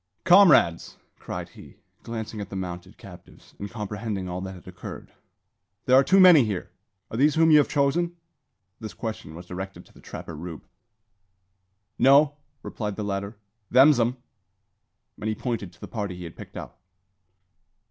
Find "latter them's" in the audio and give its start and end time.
13.03-13.99